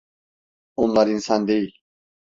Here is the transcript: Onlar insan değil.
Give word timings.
Onlar 0.75 1.07
insan 1.07 1.47
değil. 1.47 1.79